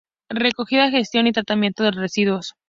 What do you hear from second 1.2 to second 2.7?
y tratamiento de residuos.